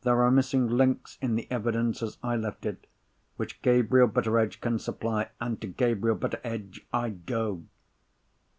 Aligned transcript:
There 0.00 0.22
are 0.22 0.30
missing 0.30 0.66
links 0.66 1.18
in 1.20 1.34
the 1.34 1.46
evidence, 1.50 2.02
as 2.02 2.16
I 2.22 2.36
left 2.36 2.64
it, 2.64 2.86
which 3.36 3.60
Gabriel 3.60 4.06
Betteredge 4.06 4.62
can 4.62 4.78
supply, 4.78 5.28
and 5.42 5.60
to 5.60 5.66
Gabriel 5.66 6.16
Betteredge 6.16 6.86
I 6.90 7.10
go!" 7.10 7.64